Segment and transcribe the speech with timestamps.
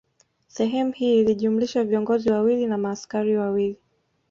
[0.47, 3.77] Sehemu hii ilijumlisha viongozi wawili na maaskari wawili